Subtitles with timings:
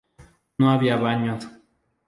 [0.57, 1.43] No había baños.